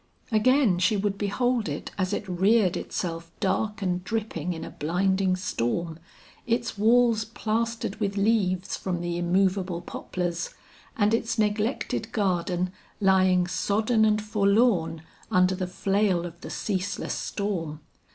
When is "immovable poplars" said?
9.19-10.55